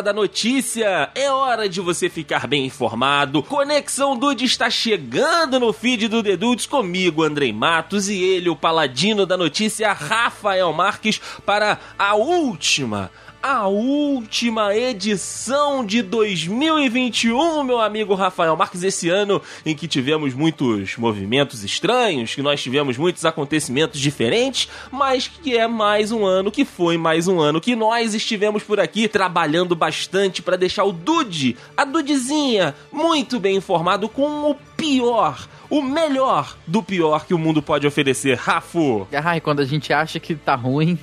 [0.00, 3.42] hora da notícia, é hora de você ficar bem informado.
[3.42, 8.56] Conexão Dude está chegando no feed do The Dudes comigo, Andrei Matos, e ele, o
[8.56, 13.10] paladino da notícia, Rafael Marques, para a última
[13.42, 20.96] a última edição de 2021, meu amigo Rafael Marques, esse ano em que tivemos muitos
[20.98, 26.66] movimentos estranhos, que nós tivemos muitos acontecimentos diferentes, mas que é mais um ano, que
[26.66, 31.56] foi mais um ano que nós estivemos por aqui trabalhando bastante para deixar o Dude,
[31.74, 37.62] a Dudezinha, muito bem informado com o pior o melhor do pior que o mundo
[37.62, 39.06] pode oferecer, Rafo.
[39.12, 40.98] Ai, quando a gente acha que tá ruim,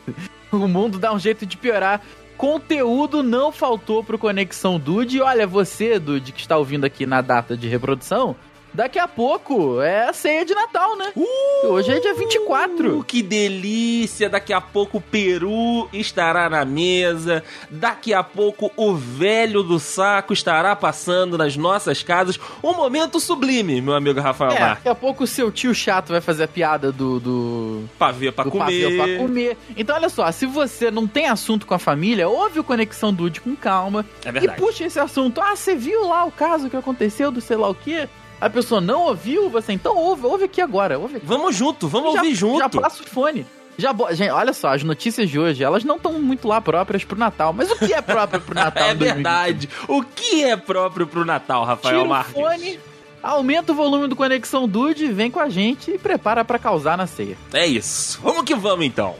[0.52, 2.02] o mundo dá um jeito de piorar.
[2.36, 5.18] Conteúdo não faltou pro Conexão Dude.
[5.18, 8.36] E olha, você, Dude, que está ouvindo aqui na data de reprodução,
[8.72, 11.12] Daqui a pouco é a ceia de Natal, né?
[11.16, 13.02] Uh, Hoje é dia 24.
[13.04, 14.28] Que delícia!
[14.28, 17.42] Daqui a pouco o Peru estará na mesa.
[17.68, 22.38] Daqui a pouco o velho do saco estará passando nas nossas casas.
[22.62, 26.20] Um momento sublime, meu amigo Rafael é, Daqui a pouco o seu tio chato vai
[26.20, 27.18] fazer a piada do.
[27.18, 28.96] do pavê pra do comer.
[28.96, 29.58] Pavê pra comer.
[29.76, 33.40] Então, olha só, se você não tem assunto com a família, ouve o Conexão Dude
[33.40, 34.06] com calma.
[34.24, 34.60] É verdade.
[34.60, 35.40] E puxa esse assunto.
[35.40, 38.08] Ah, você viu lá o caso que aconteceu do sei lá o quê?
[38.40, 40.98] A pessoa não ouviu, você então ouve, ouve aqui agora.
[40.98, 41.26] Ouve aqui.
[41.26, 42.58] Vamos junto, vamos já, ouvir junto.
[42.58, 43.46] Já passa o fone.
[43.78, 47.18] Já, gente, olha só, as notícias de hoje, elas não estão muito lá próprias pro
[47.18, 47.52] Natal.
[47.52, 48.88] Mas o que é próprio pro Natal?
[48.90, 49.68] é verdade.
[49.88, 52.36] O que é próprio pro Natal, Rafael Tira Marques?
[52.36, 52.78] O fone,
[53.22, 57.06] aumenta o volume do Conexão Dude, vem com a gente e prepara para causar na
[57.06, 57.38] ceia.
[57.52, 58.20] É isso.
[58.22, 59.14] Vamos que vamos então.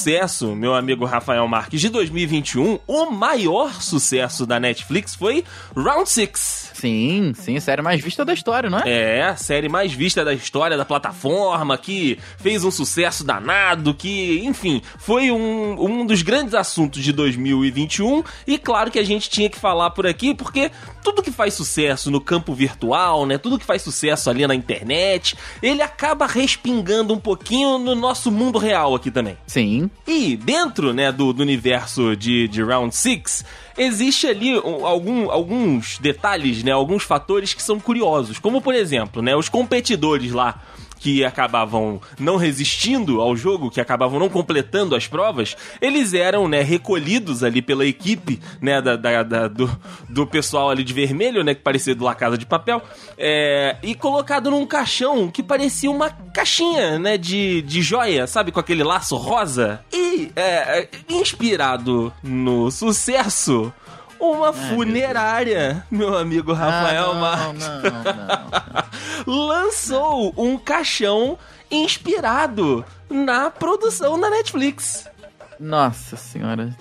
[0.00, 5.44] Sucesso, meu amigo Rafael Marques, de 2021, o maior sucesso da Netflix foi
[5.76, 6.69] Round 6.
[6.80, 9.18] Sim, sim, série mais vista da história, não é?
[9.18, 14.40] É, a série mais vista da história da plataforma, que fez um sucesso danado, que,
[14.46, 18.24] enfim, foi um, um dos grandes assuntos de 2021.
[18.46, 20.70] E claro que a gente tinha que falar por aqui, porque
[21.02, 23.36] tudo que faz sucesso no campo virtual, né?
[23.36, 28.58] Tudo que faz sucesso ali na internet, ele acaba respingando um pouquinho no nosso mundo
[28.58, 29.36] real aqui também.
[29.46, 29.90] Sim.
[30.06, 33.44] E dentro, né, do, do universo de, de Round 6,
[33.76, 39.34] existe ali algum, alguns detalhes, né, alguns fatores que são curiosos, como por exemplo, né,
[39.36, 40.62] os competidores lá
[41.00, 46.60] que acabavam não resistindo ao jogo, que acabavam não completando as provas, eles eram, né,
[46.60, 51.54] recolhidos ali pela equipe, né, da, da, da do, do pessoal ali de vermelho, né,
[51.54, 52.82] que parecia do La Casa de Papel,
[53.16, 58.60] é, e colocado num caixão que parecia uma caixinha, né, de, de joia, sabe, com
[58.60, 59.80] aquele laço rosa.
[59.90, 63.72] E, é, inspirado no sucesso
[64.20, 67.66] uma Ai, funerária, meu, meu, amigo Rafael ah, não, Marques.
[67.66, 67.82] Não,
[69.26, 71.38] não, lançou um caixão
[71.70, 75.08] inspirado na produção da Netflix.
[75.58, 76.74] Nossa senhora.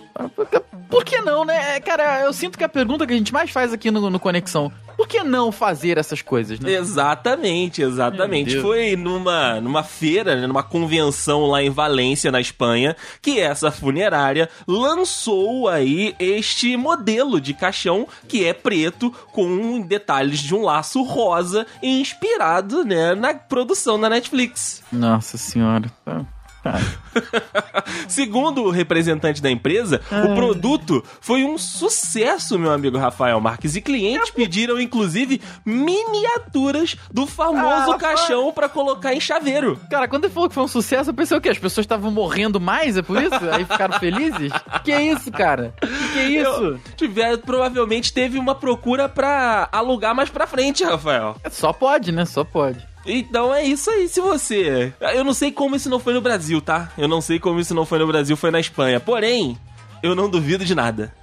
[0.89, 1.79] Por que não, né?
[1.81, 4.71] Cara, eu sinto que a pergunta que a gente mais faz aqui no, no Conexão
[4.99, 6.73] por que não fazer essas coisas, né?
[6.73, 8.59] Exatamente, exatamente.
[8.59, 14.49] Foi numa, numa feira, né, numa convenção lá em Valência, na Espanha, que essa funerária
[14.67, 21.65] lançou aí este modelo de caixão que é preto com detalhes de um laço rosa
[21.81, 24.83] inspirado, né, na produção da Netflix.
[24.91, 25.89] Nossa senhora.
[26.03, 26.25] Tá.
[28.07, 33.75] Segundo o representante da empresa, o produto foi um sucesso, meu amigo Rafael Marques.
[33.75, 39.79] E clientes pediram, inclusive, miniaturas do famoso ah, caixão para colocar em chaveiro.
[39.89, 41.49] Cara, quando ele falou que foi um sucesso, eu pensei o quê?
[41.49, 43.35] As pessoas estavam morrendo mais, é por isso?
[43.51, 44.51] Aí ficaram felizes?
[44.83, 45.73] Que é isso, cara?
[46.13, 46.63] Que é isso?
[46.63, 51.35] Eu, tiver, provavelmente teve uma procura para alugar mais pra frente, Rafael.
[51.49, 52.25] Só pode, né?
[52.25, 52.88] Só pode.
[53.05, 54.93] Então é isso aí, se você.
[54.99, 56.91] Eu não sei como isso não foi no Brasil, tá?
[56.97, 58.99] Eu não sei como isso não foi no Brasil, foi na Espanha.
[58.99, 59.57] Porém,
[60.03, 61.13] eu não duvido de nada.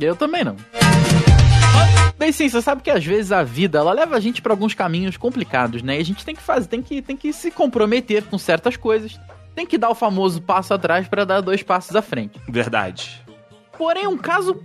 [0.00, 0.56] Eu também não.
[2.18, 4.72] Bem, sim, você sabe que às vezes a vida ela leva a gente para alguns
[4.72, 5.96] caminhos complicados, né?
[5.96, 9.18] E a gente tem que fazer, tem que, tem que se comprometer com certas coisas.
[9.54, 12.40] Tem que dar o famoso passo atrás para dar dois passos à frente.
[12.48, 13.24] Verdade.
[13.76, 14.60] Porém, um caso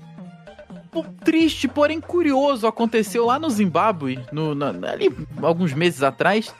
[1.23, 5.09] triste, porém curioso, aconteceu lá no Zimbábue, no, na, ali
[5.41, 6.53] alguns meses atrás.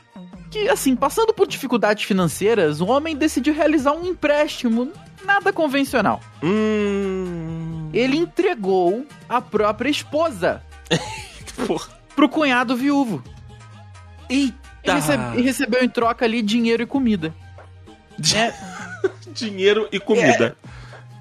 [0.51, 4.91] Que, assim, passando por dificuldades financeiras, o homem decidiu realizar um empréstimo
[5.23, 6.19] nada convencional.
[6.43, 7.89] Hum...
[7.93, 10.61] Ele entregou a própria esposa
[12.15, 13.23] pro cunhado viúvo.
[14.29, 14.57] Eita!
[14.83, 17.33] E, recebe, e recebeu em troca ali dinheiro e comida.
[18.35, 18.53] É,
[19.33, 20.55] Dinheiro e comida.
[20.63, 20.69] É.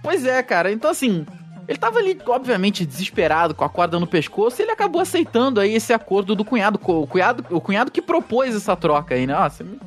[0.03, 0.73] Pois é, cara.
[0.73, 1.27] Então, assim,
[1.69, 5.75] ele tava ali, obviamente, desesperado, com a corda no pescoço, e ele acabou aceitando aí
[5.75, 6.81] esse acordo do cunhado.
[6.83, 9.37] O cunhado, o cunhado que propôs essa troca aí, né?
[9.39, 9.79] Ó, você me,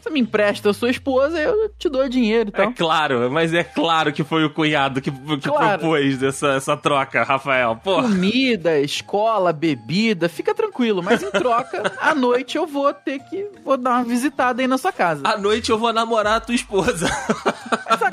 [0.00, 2.66] você me empresta a sua esposa, eu te dou dinheiro e tal.
[2.70, 5.78] É claro, mas é claro que foi o cunhado que, que Claro.
[5.80, 7.78] propôs essa, essa troca, Rafael.
[7.82, 11.02] Pô, Comida, escola, bebida, fica tranquilo.
[11.02, 13.48] Mas em troca, à noite eu vou ter que.
[13.64, 15.22] Vou dar uma visitada aí na sua casa.
[15.24, 17.08] à noite eu vou namorar a tua esposa.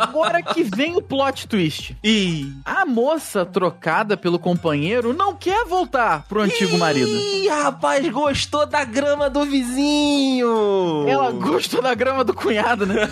[0.06, 1.98] Agora que vem o plot twist.
[2.04, 2.54] Ih.
[2.64, 7.10] A moça trocada pelo companheiro não quer voltar pro antigo marido.
[7.10, 11.06] Ih, rapaz, gostou da grama do vizinho.
[11.08, 13.10] Ela gostou da grama do cunhado, né?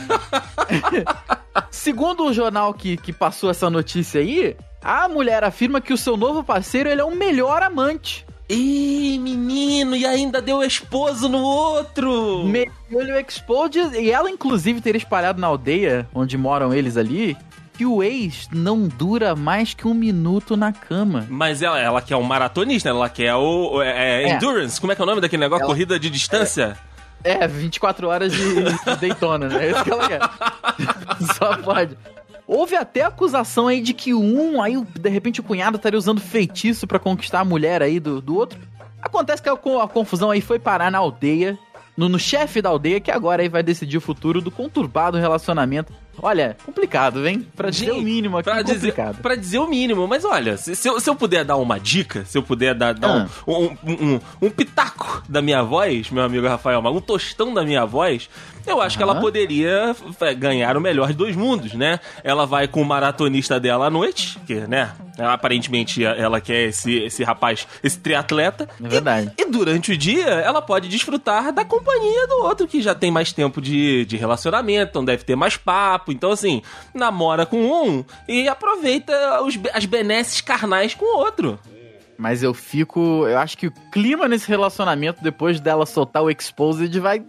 [1.69, 6.15] Segundo o jornal que, que passou essa notícia aí, a mulher afirma que o seu
[6.15, 8.25] novo parceiro ele é o melhor amante.
[8.53, 12.43] Ih, menino, e ainda deu esposo no outro.
[12.45, 13.79] Mergulho Explode.
[13.99, 17.35] E ela, inclusive, teria espalhado na aldeia onde moram eles ali
[17.75, 21.25] que o ex não dura mais que um minuto na cama.
[21.27, 24.35] Mas ela, ela quer um maratonista, ela quer o é, é, É.
[24.35, 24.79] endurance.
[24.79, 25.63] Como é que é o nome daquele negócio?
[25.63, 26.77] Ela- Corrida de distância?
[27.23, 29.65] É, 24 horas de, de Daytona, né?
[29.67, 30.19] É isso que ela quer.
[31.35, 31.97] Só pode.
[32.53, 36.85] Houve até acusação aí de que um, aí de repente o cunhado estaria usando feitiço
[36.85, 38.59] pra conquistar a mulher aí do, do outro.
[39.01, 41.57] Acontece que a, a confusão aí foi parar na aldeia,
[41.97, 45.91] no, no chefe da aldeia, que agora aí vai decidir o futuro do conturbado relacionamento.
[46.21, 47.41] Olha, complicado, vem?
[47.41, 49.21] Pra dizer Gente, o mínimo aqui, Pra dizer, complicado.
[49.21, 52.23] pra dizer o mínimo, mas olha, se, se eu, se eu puder dar uma dica,
[52.25, 53.29] se eu puder dar, dar Ah.
[53.47, 57.63] um, um, um- um pitaco da minha voz, meu amigo Rafael, Mago, um tostão da
[57.63, 58.29] minha voz,
[58.65, 61.99] eu acho que ela poderia f- ganhar o melhor de dois mundos, né?
[62.23, 64.91] Ela vai com o maratonista dela à noite, que, né?
[65.19, 68.67] Aparentemente ela quer esse, esse rapaz, esse triatleta.
[68.83, 69.31] É verdade.
[69.37, 73.11] E, e durante o dia ela pode desfrutar da companhia do outro que já tem
[73.11, 75.57] mais tempo de, de relacionamento, então deve ter mais
[76.03, 76.11] papo.
[76.11, 76.61] Então, assim,
[76.93, 81.59] namora com um e aproveita os, as benesses carnais com o outro.
[82.17, 83.25] Mas eu fico.
[83.27, 87.23] Eu acho que o clima nesse relacionamento, depois dela soltar o Exposed, vai.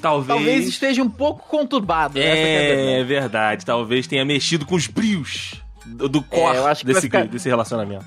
[0.00, 0.26] Talvez.
[0.28, 2.14] Talvez esteja um pouco conturbado.
[2.14, 3.00] que é.
[3.00, 5.54] É verdade, talvez tenha mexido com os brios
[5.86, 8.04] do, do core É, desse, ficar- desse relacionamento.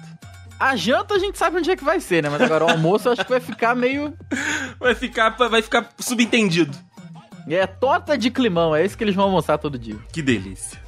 [0.59, 2.29] A janta a gente sabe onde é que vai ser, né?
[2.29, 4.13] Mas agora o almoço eu acho que vai ficar meio.
[4.79, 6.77] Vai ficar, vai ficar subentendido.
[7.55, 9.95] É torta de climão, é isso que eles vão almoçar todo dia.
[10.11, 10.79] Que delícia.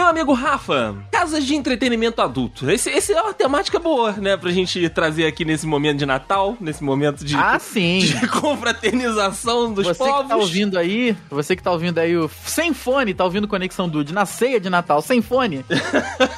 [0.00, 2.70] Meu amigo Rafa, casas de entretenimento adulto.
[2.70, 4.34] Esse, esse é uma temática boa, né?
[4.34, 7.98] Pra gente trazer aqui nesse momento de Natal, nesse momento de, Ah, sim!
[8.18, 10.22] de confraternização dos Você povos.
[10.22, 13.90] que tá ouvindo aí, você que tá ouvindo aí o sem fone, tá ouvindo Conexão
[13.90, 15.66] Dude na ceia de Natal, sem fone.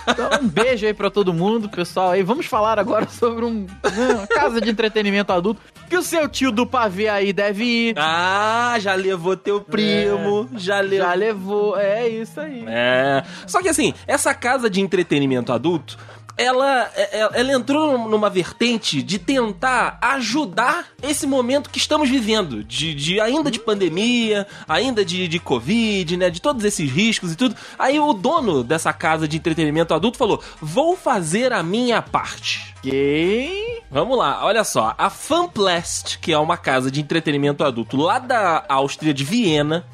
[0.08, 2.24] Então, um beijo aí pra todo mundo, pessoal aí.
[2.24, 6.66] Vamos falar agora sobre um, uma casa de entretenimento adulto que o seu tio do
[6.66, 7.94] pavê aí deve ir.
[7.98, 11.06] Ah, já levou teu primo, já levou.
[11.06, 12.64] Já levou, é isso aí.
[12.66, 13.22] É.
[13.52, 15.98] Só que assim, essa casa de entretenimento adulto,
[16.38, 22.94] ela, é- ela entrou numa vertente de tentar ajudar esse momento que estamos vivendo, de,
[22.94, 26.30] de ainda de pandemia, ainda de, de Covid, né?
[26.30, 27.54] De todos esses riscos e tudo.
[27.78, 32.72] Aí o dono dessa casa de entretenimento adulto falou: vou fazer a minha parte.
[32.78, 33.82] Ok.
[33.90, 34.94] Vamos lá, olha só.
[34.96, 39.84] A Fanplast, que é uma casa de entretenimento adulto lá da Áustria, de Viena,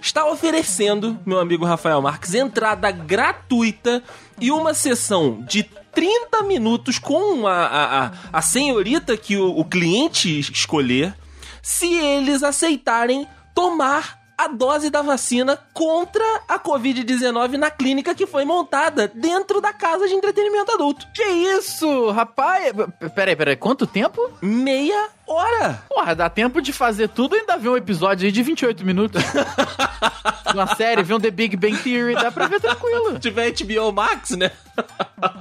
[0.00, 4.02] está oferecendo, meu amigo Rafael Marques, entrada gratuita
[4.40, 5.62] e uma sessão de
[5.92, 11.14] 30 minutos com a, a, a, a senhorita que o, o cliente escolher,
[11.62, 18.44] se eles aceitarem tomar a dose da vacina contra a Covid-19 na clínica que foi
[18.44, 21.08] montada dentro da casa de entretenimento adulto.
[21.12, 22.72] Que isso, rapaz?
[23.16, 24.20] Peraí, peraí, quanto tempo?
[24.40, 25.82] Meia hora.
[25.88, 29.22] Porra, dá tempo de fazer tudo e ainda ver um episódio aí de 28 minutos.
[30.54, 33.12] Uma série, ver um The Big Bang Theory, dá pra ver tranquilo.
[33.12, 34.50] Se tiver HBO Max, né?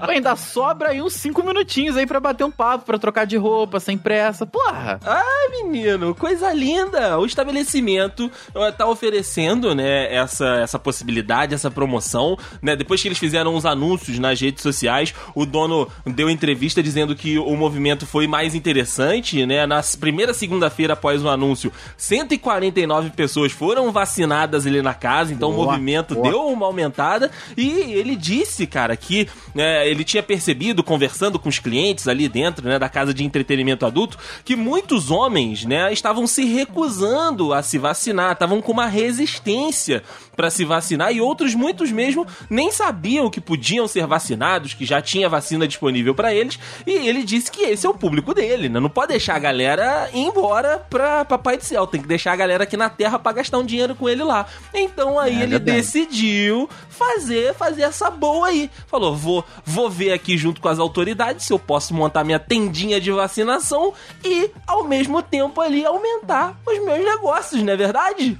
[0.03, 3.37] Pô, ainda sobra aí uns 5 minutinhos aí pra bater um papo, pra trocar de
[3.37, 4.45] roupa, sem pressa.
[4.45, 4.99] Porra!
[5.05, 7.17] Ai, menino, coisa linda!
[7.19, 8.29] O estabelecimento
[8.77, 12.75] tá oferecendo, né, essa, essa possibilidade, essa promoção, né?
[12.75, 17.37] Depois que eles fizeram uns anúncios nas redes sociais, o dono deu entrevista dizendo que
[17.37, 19.65] o movimento foi mais interessante, né?
[19.65, 25.53] Na primeira segunda-feira após o anúncio, 149 pessoas foram vacinadas ali na casa, então o
[25.53, 26.29] Boa, movimento boa.
[26.29, 29.87] deu uma aumentada e ele disse, cara, que né?
[29.89, 34.17] Ele tinha percebido, conversando com os clientes ali dentro, né, da casa de entretenimento adulto,
[34.45, 40.03] que muitos homens, né, estavam se recusando a se vacinar, estavam com uma resistência
[40.35, 45.01] para se vacinar e outros, muitos mesmo, nem sabiam que podiam ser vacinados, que já
[45.01, 46.59] tinha vacina disponível para eles.
[46.85, 48.79] E ele disse que esse é o público dele, né?
[48.79, 49.66] Não pode deixar a galera
[50.13, 53.33] ir embora pra Papai do Céu, tem que deixar a galera aqui na Terra para
[53.33, 54.45] gastar um dinheiro com ele lá.
[54.73, 55.71] Então aí É ele verdade.
[55.77, 58.69] decidiu fazer, fazer essa boa aí.
[58.87, 62.99] Falou, vou, vou ver aqui junto com as autoridades se eu posso montar minha tendinha
[63.01, 63.93] de vacinação
[64.23, 68.37] e, ao mesmo tempo ali, aumentar os meus negócios, não é verdade?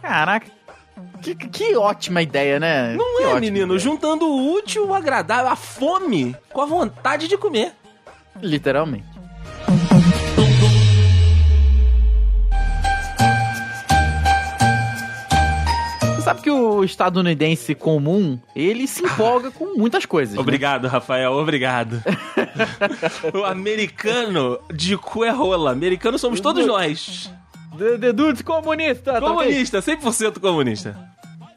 [0.00, 0.46] Caraca,
[1.22, 2.94] que, que ótima ideia, né?
[2.96, 3.66] Não Que é, menino?
[3.74, 3.78] ideia.
[3.78, 7.72] Juntando o útil, o agradável, a fome com a vontade de comer.
[8.40, 9.11] Literalmente.
[16.22, 20.36] Você sabe que o estadunidense comum, ele se empolga com muitas coisas.
[20.36, 20.40] né?
[20.40, 22.00] Obrigado, Rafael, obrigado.
[23.34, 25.72] o americano de cu é rola.
[25.72, 27.28] Americano somos todos nós.
[27.76, 29.20] The, the dudes comunista, tá?
[29.20, 30.96] Comunista, 100% comunista.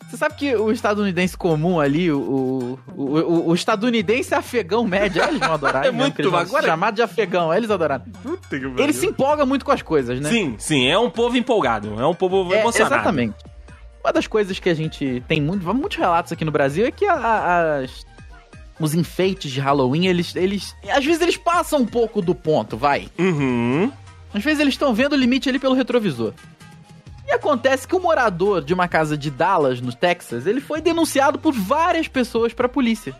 [0.10, 5.40] Você sabe que o estadunidense comum ali, o, o, o, o estadunidense afegão médio, eles
[5.40, 5.86] vão adorar.
[5.86, 8.06] É muito agora- Chamado de afegão, eles adoraram.
[8.24, 10.28] Puta que Ele se empolga muito com as coisas, né?
[10.30, 12.96] Sim, sim, é um povo empolgado, é um povo É, emocionado.
[12.96, 13.36] exatamente.
[14.06, 17.08] Uma das coisas que a gente tem muito, muitos relatos aqui no Brasil é que
[17.08, 18.06] a- a- as,
[18.80, 20.76] os enfeites de Halloween, eles, eles.
[20.88, 23.10] Às vezes eles passam um pouco do ponto, vai.
[23.18, 23.92] Uhum.
[24.32, 26.34] Às vezes eles estão vendo o limite ali pelo retrovisor.
[27.28, 31.40] E acontece que um morador de uma casa de Dallas, no Texas, ele foi denunciado
[31.40, 33.16] por várias pessoas pra polícia.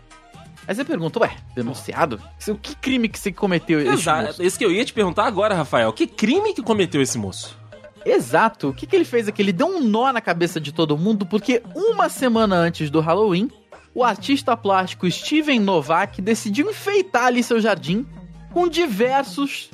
[0.68, 2.20] Aí você pergunta, ué, denunciado?
[2.46, 4.26] O que crime que você cometeu esse Exato.
[4.28, 4.40] moço?
[4.42, 5.92] Esse que eu ia te perguntar agora, Rafael.
[5.92, 7.58] Que crime que cometeu esse moço?
[8.08, 8.68] Exato.
[8.68, 9.42] O que, que ele fez aqui?
[9.42, 13.50] Ele deu um nó na cabeça de todo mundo, porque uma semana antes do Halloween,
[13.94, 18.06] o artista plástico Steven Novak decidiu enfeitar ali seu jardim
[18.52, 19.70] com diversos,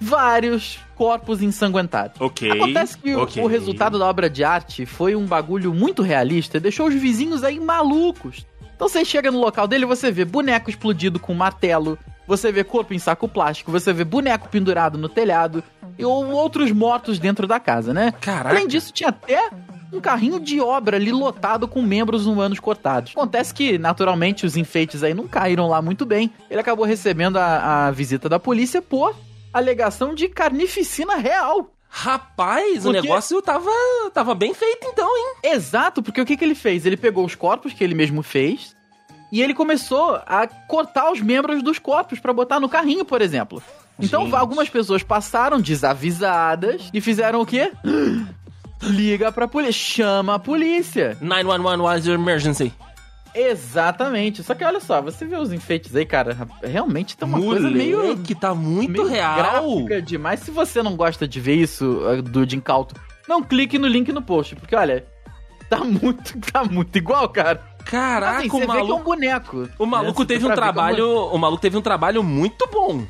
[0.00, 2.20] vários corpos ensanguentados.
[2.20, 2.50] Ok.
[2.50, 3.42] Acontece que o- ok.
[3.42, 7.42] o resultado da obra de arte foi um bagulho muito realista e deixou os vizinhos
[7.44, 8.46] aí malucos.
[8.74, 12.64] Então você chega no local dele e você vê boneco explodido com martelo, você vê
[12.64, 15.62] corpo em saco plástico, você vê boneco pendurado no telhado
[15.98, 18.12] e ou outros mortos dentro da casa, né?
[18.20, 18.50] Caraca.
[18.50, 19.50] Além disso, tinha até
[19.92, 23.12] um carrinho de obra ali lotado com membros humanos cortados.
[23.12, 26.32] Acontece que, naturalmente, os enfeites aí não caíram lá muito bem.
[26.50, 29.14] Ele acabou recebendo a, a visita da polícia por
[29.52, 31.70] alegação de carnificina real.
[31.94, 33.70] Rapaz, o Porque- negócio tava,
[34.14, 35.34] tava bem feito então, hein?
[35.52, 36.86] Exato, porque o que, que ele fez?
[36.86, 38.74] Ele pegou os corpos que ele mesmo fez
[39.32, 43.62] e ele começou a cortar os membros dos corpos pra botar no carrinho, por exemplo.
[43.98, 44.36] Então Gente.
[44.36, 47.72] algumas pessoas passaram desavisadas e fizeram o quê?
[48.82, 51.16] Liga pra polícia, chama a polícia.
[51.20, 52.72] 911 was your emergency.
[53.34, 54.42] Exatamente.
[54.42, 58.18] Só que olha só, você vê os enfeites aí, cara, realmente tá uma coisa meio
[58.18, 59.36] que tá muito meio real.
[59.36, 60.40] gráfica demais.
[60.40, 62.94] Se você não gosta de ver isso uh, do de incauto,
[63.26, 65.06] não clique no link no post, porque olha,
[65.70, 67.62] tá muito, tá muito igual, cara.
[67.84, 69.68] Caraca, Assim, o que é um maluco, boneco.
[69.78, 70.26] o maluco né?
[70.26, 73.04] Teve um é trabalho, o maluco teve um trabalho muito bom.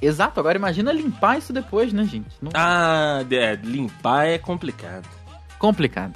[0.00, 2.30] Exato, agora imagina limpar isso depois, né, gente?
[2.40, 2.50] Não...
[2.54, 5.08] Ah, é, limpar é complicado.
[5.58, 6.14] Complicado.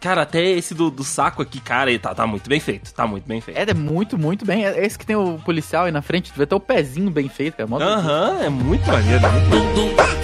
[0.00, 2.92] Cara, até esse do, do saco aqui, cara, ele tá, tá muito bem feito.
[2.92, 3.56] Tá muito bem feito.
[3.56, 4.66] É, é muito, muito bem.
[4.66, 7.56] É esse que tem o policial aí na frente, vê até o pezinho bem feito,
[7.56, 7.68] cara.
[7.84, 10.16] Aham, é muito maneiro, é muito maneiro.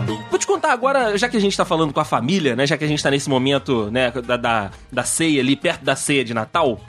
[0.00, 2.66] Rafa, vou te contar agora, já que a gente tá falando com a família, né?
[2.66, 5.94] Já que a gente tá nesse momento, né, da, da, da ceia ali, perto da
[5.94, 6.80] ceia de Natal,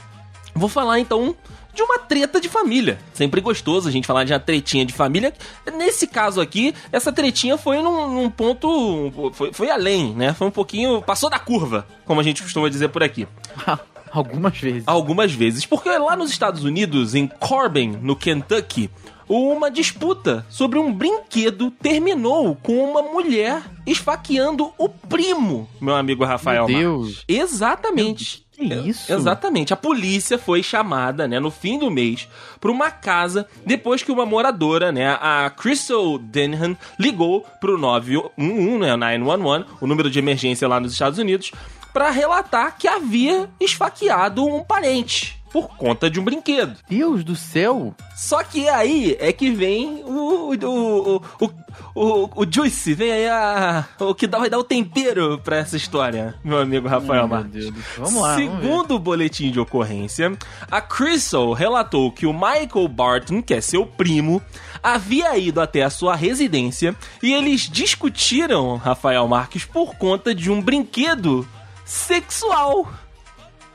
[0.54, 1.36] vou falar então
[1.74, 2.98] de uma treta de família.
[3.14, 5.34] Sempre gostoso a gente falar de uma tretinha de família.
[5.78, 9.32] Nesse caso aqui, essa tretinha foi num, num ponto.
[9.34, 10.34] Foi, foi além, né?
[10.34, 11.02] Foi um pouquinho.
[11.02, 13.28] Passou da curva, como a gente costuma dizer por aqui.
[14.16, 14.84] Algumas vezes.
[14.88, 15.66] Algumas vezes.
[15.66, 18.90] Porque lá nos Estados Unidos, em Corbin, no Kentucky,
[19.28, 26.68] uma disputa sobre um brinquedo terminou com uma mulher esfaqueando o primo, meu amigo Rafael.
[26.68, 27.16] Meu Marques.
[27.16, 27.26] Deus.
[27.28, 28.46] Exatamente.
[28.56, 29.12] Que isso?
[29.12, 29.74] Exatamente.
[29.74, 32.28] A polícia foi chamada, né, no fim do mês,
[32.62, 38.96] para uma casa depois que uma moradora, né, a Crystal Denham, ligou pro 911, né,
[38.96, 41.52] 911, o número de emergência lá nos Estados Unidos,
[41.96, 46.76] para relatar que havia esfaqueado um parente por conta de um brinquedo.
[46.90, 47.96] Deus do céu.
[48.14, 51.50] Só que aí é que vem o, o, o, o,
[51.96, 55.78] o, o Juice, vem aí a, o que dá, vai dar o tempero pra essa
[55.78, 57.72] história, meu amigo Rafael meu Marques.
[57.72, 57.86] Deus.
[57.98, 58.36] Vamos lá.
[58.36, 58.62] vamos.
[58.62, 60.38] Segundo o boletim de ocorrência,
[60.70, 64.42] a Crystal relatou que o Michael Barton, que é seu primo,
[64.84, 70.62] havia ido até a sua residência e eles discutiram, Rafael Marques, por conta de um
[70.62, 71.48] brinquedo
[71.86, 72.88] sexual.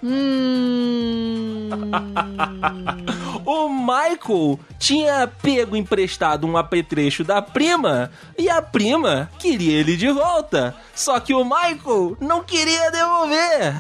[0.03, 1.71] Hum...
[3.45, 10.09] O Michael tinha pego emprestado um apetrecho da prima e a prima queria ele de
[10.11, 10.77] volta.
[10.95, 13.75] Só que o Michael não queria devolver.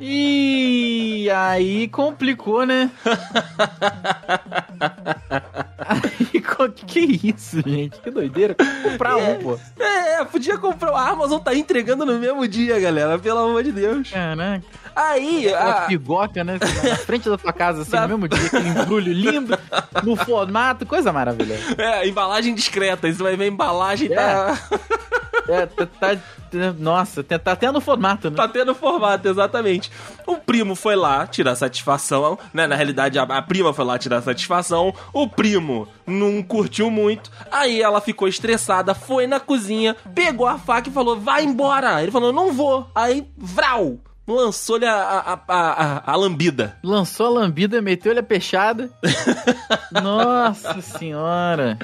[0.00, 2.90] E aí complicou, né?
[5.88, 6.42] aí,
[6.86, 7.98] que isso, gente?
[8.00, 8.54] Que doideira.
[8.82, 9.58] Comprar um, pô.
[9.78, 10.90] É, podia comprar.
[10.92, 13.18] A Amazon tá entregando no mesmo dia, galera.
[13.18, 14.10] Pelo amor de Deus.
[14.10, 14.62] Caraca.
[14.94, 15.86] Aí, Aquela a...
[15.86, 16.58] pigoca, né?
[16.82, 19.58] Na frente da tua casa, assim, Na- no mesmo dia, aquele embrulho lindo,
[20.02, 21.62] no formato, coisa maravilhosa.
[21.78, 23.10] é, embalagem discreta.
[23.12, 24.58] Você vai ver a embalagem tá,
[25.48, 26.18] É, tá, tá-
[26.78, 28.36] nossa, tá, tá no formato, né?
[28.36, 29.90] tá tendo formato, exatamente.
[30.26, 32.66] O primo foi lá tirar satisfação, né?
[32.66, 34.94] Na realidade, a, a prima foi lá tirar satisfação.
[35.12, 37.30] O primo não curtiu muito.
[37.50, 42.02] Aí ela ficou estressada, foi na cozinha, pegou a faca e falou: vai embora.
[42.02, 42.86] Ele falou: não vou.
[42.94, 43.98] Aí, vral!
[44.28, 46.76] Lançou-lhe a, a, a, a, lambida.
[46.82, 48.90] Lançou a lambida, meteu-lhe a peixada.
[49.90, 51.78] Nossa senhora.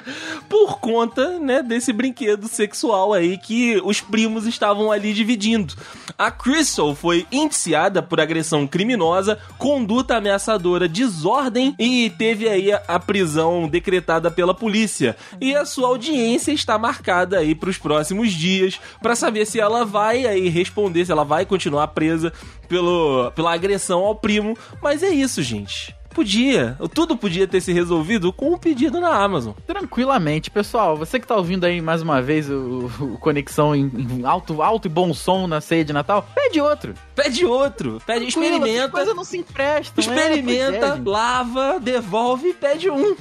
[0.47, 5.75] por conta, né, desse brinquedo sexual aí que os primos estavam ali dividindo.
[6.19, 13.01] A Crystal foi indiciada por agressão criminosa, conduta ameaçadora, desordem e teve aí a, a
[13.01, 15.17] prisão decretada pela polícia.
[15.41, 19.83] E a sua audiência está marcada aí para os próximos dias para saber se ela
[19.83, 22.34] vai aí responder, se ela vai continuar presa
[22.69, 24.57] pelo, pela agressão ao primo.
[24.83, 25.95] Mas é isso, gente.
[26.11, 29.53] Podia, tudo podia ter se resolvido com um pedido na Amazon.
[29.67, 30.97] Tranquilamente, pessoal.
[30.97, 34.87] Você que tá ouvindo aí mais uma vez o, o Conexão em, em alto, alto
[34.87, 36.95] e bom som na ceia de Natal, pede outro.
[37.17, 39.95] Pede outro, pede, experimenta, coisas não se emprestam.
[39.99, 43.17] experimenta, É, é, lava, devolve e pede um.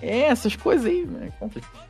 [0.00, 1.08] É, essas coisas aí.
[1.22, 1.88] É complicado.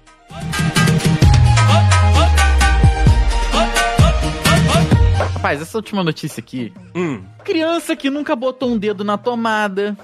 [5.38, 6.72] Rapaz, essa última notícia aqui.
[6.96, 9.96] Hum, Criança que nunca botou um dedo na tomada,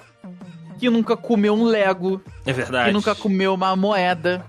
[0.79, 2.87] que nunca comeu um Lego, é verdade.
[2.87, 4.47] que nunca comeu uma moeda.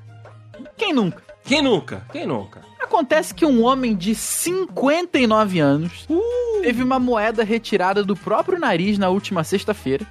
[0.78, 1.24] Quem nunca?
[1.44, 2.06] Quem nunca?
[2.12, 2.62] Quem nunca?
[2.80, 6.08] Acontece que um homem de 59 anos
[6.62, 10.06] teve uma moeda retirada do próprio nariz na última sexta-feira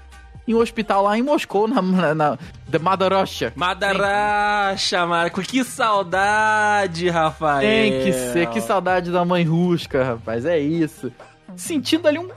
[0.46, 1.80] em um hospital lá em Moscou, na,
[2.14, 2.38] na,
[2.78, 3.52] Madarosha.
[3.56, 7.60] Madaracha, Marco, que saudade, Rafael.
[7.60, 11.12] Tem que ser, que saudade da mãe rusca, rapaz, é isso.
[11.56, 12.28] Sentindo ali um,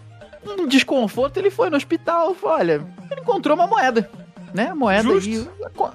[0.45, 4.10] um desconforto, ele foi no hospital, olha, ele encontrou uma moeda,
[4.54, 5.50] né, moeda Justo.
[5.65, 5.91] Aco-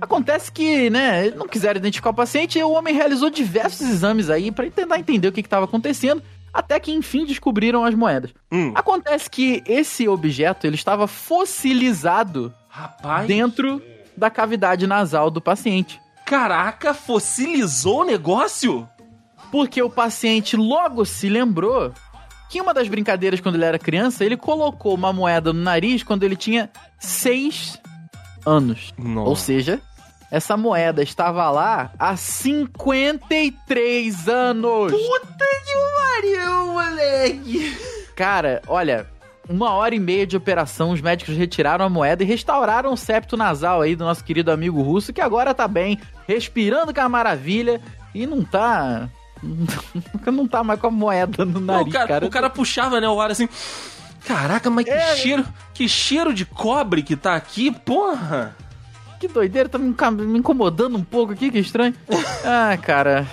[0.00, 4.50] Acontece que, né, não quiseram identificar o paciente e o homem realizou diversos exames aí
[4.50, 6.22] pra tentar entender o que estava acontecendo,
[6.54, 8.30] até que enfim descobriram as moedas.
[8.50, 13.82] Hum, Acontece que esse objeto, ele estava fossilizado rapaz, dentro
[14.16, 16.00] da cavidade nasal do paciente.
[16.24, 18.88] caraca, fossilizou o negócio?
[19.50, 21.92] Porque o paciente logo se lembrou
[22.48, 26.22] que uma das brincadeiras quando ele era criança, ele colocou uma moeda no nariz quando
[26.22, 27.78] ele tinha seis
[28.46, 28.94] anos.
[28.96, 29.28] Nossa.
[29.28, 29.80] Ou seja,
[30.30, 34.92] essa moeda estava lá há 53 anos.
[34.92, 37.76] Puta que pariu, moleque.
[38.14, 39.06] Cara, olha,
[39.50, 43.36] uma hora e meia de operação, os médicos retiraram a moeda e restauraram o septo
[43.36, 47.80] nasal aí do nosso querido amigo russo, que agora tá bem, respirando com a maravilha
[48.14, 49.08] e não tá.
[50.30, 52.26] Não tá mais com a moeda no Não, nariz, o, cara, cara.
[52.26, 53.48] o cara puxava, né, o ar assim...
[54.26, 55.16] Caraca, mas que É.
[55.16, 58.54] cheiro, que cheiro de cobre que tá aqui, porra.
[59.18, 61.94] Que doideira, tá me incomodando um pouco aqui, que estranho.
[62.44, 63.26] Ah, cara.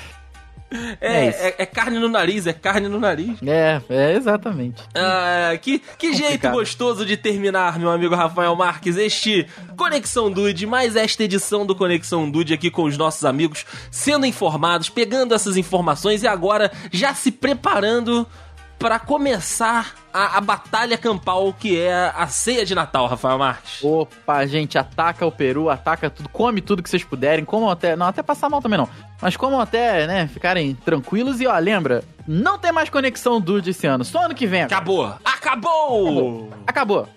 [0.99, 3.37] É, É é, é carne no nariz, é carne no nariz.
[3.45, 4.83] É, é exatamente.
[4.95, 10.95] Ah, que, que jeito gostoso de terminar, meu amigo Rafael Marques, este Conexão Dude, mais
[10.95, 16.23] esta edição do Conexão Dude aqui com os nossos amigos, sendo informados, pegando essas informações
[16.23, 18.27] e agora já se preparando
[18.79, 23.83] para começar a, a batalha campal que é a ceia de Natal, Rafael Marques.
[23.83, 27.95] Opa, gente, ataca o peru, ataca tudo, come tudo que vocês puderem, comam até.
[27.95, 28.89] Não, até passar mal também não.
[29.21, 33.87] Mas comam até, né, ficarem tranquilos e ó, lembra, não tem mais conexão Dude esse
[33.87, 34.61] ano, só ano que vem.
[34.61, 34.75] agora.
[34.75, 35.17] Acabou!
[35.25, 36.49] Acabou!
[36.67, 37.09] Acabou.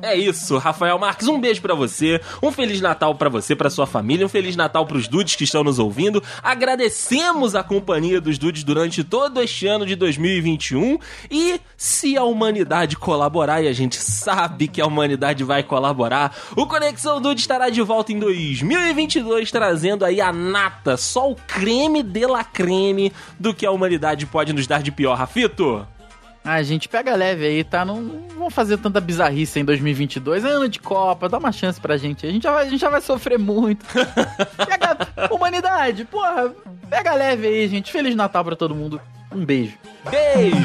[0.00, 3.86] É isso, Rafael Marques, um beijo para você, um feliz Natal para você, para sua
[3.86, 6.22] família, um feliz Natal para os dudes que estão nos ouvindo.
[6.42, 10.98] Agradecemos a companhia dos dudes durante todo este ano de 2021
[11.30, 16.66] e se a humanidade colaborar, e a gente sabe que a humanidade vai colaborar, o
[16.66, 22.26] Conexão Dude estará de volta em 2022 trazendo aí a nata, só o creme de
[22.26, 25.86] la creme do que a humanidade pode nos dar de pior, Rafito.
[26.44, 27.84] Ah, gente, pega leve aí, tá?
[27.84, 30.44] Não, não vamos fazer tanta bizarrice em 2022.
[30.44, 32.26] É ano de Copa, dá uma chance pra gente.
[32.26, 33.84] A gente já vai, a gente já vai sofrer muito.
[34.56, 34.96] pega,
[35.30, 36.54] humanidade, porra,
[36.88, 37.92] pega leve aí, gente.
[37.92, 39.00] Feliz Natal pra todo mundo.
[39.30, 39.76] Um beijo.
[40.10, 40.56] Beijo!